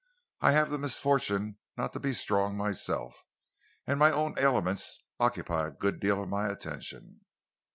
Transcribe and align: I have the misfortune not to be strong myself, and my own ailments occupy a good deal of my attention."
I 0.39 0.53
have 0.53 0.71
the 0.71 0.79
misfortune 0.79 1.59
not 1.77 1.93
to 1.93 1.99
be 1.99 2.11
strong 2.13 2.57
myself, 2.57 3.23
and 3.85 3.99
my 3.99 4.09
own 4.09 4.33
ailments 4.39 4.97
occupy 5.19 5.67
a 5.67 5.77
good 5.77 5.99
deal 5.99 6.23
of 6.23 6.27
my 6.27 6.47
attention." 6.47 7.21